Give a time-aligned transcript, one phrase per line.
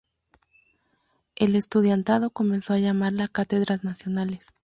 [1.35, 4.47] El estudiantado comenzó a llamarla "Cátedras Nacionales".